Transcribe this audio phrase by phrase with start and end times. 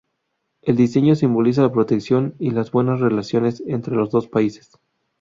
[0.63, 4.71] El diseño simbolizaba la protección y las buenas relaciones entre los dos países.